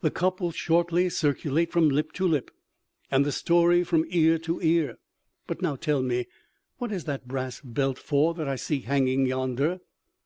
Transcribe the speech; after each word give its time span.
The 0.00 0.10
cup 0.10 0.40
will 0.40 0.52
shortly 0.52 1.10
circulate 1.10 1.70
from 1.70 1.90
lip 1.90 2.12
to 2.12 2.26
lip, 2.26 2.50
and 3.10 3.26
the 3.26 3.30
story 3.30 3.84
from 3.84 4.06
ear 4.08 4.38
to 4.38 4.58
ear.... 4.62 4.96
But 5.46 5.60
now 5.60 5.76
tell 5.76 6.02
me, 6.02 6.28
what 6.78 6.90
is 6.92 7.04
that 7.04 7.28
brass 7.28 7.60
belt 7.62 7.98
for 7.98 8.32
that 8.32 8.48
I 8.48 8.56
see 8.56 8.78
hanging 8.80 9.26
yonder?" 9.26 9.80